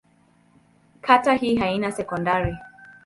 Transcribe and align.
Kata 1.01 1.33
hii 1.33 1.55
haina 1.57 1.91
sekondari. 2.01 2.55